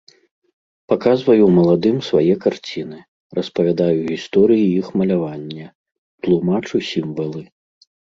[0.91, 2.99] Паказваю маладым свае карціны,
[3.39, 5.67] распавядаю гісторыі іх малявання,
[6.25, 7.43] тлумачу сімвалы.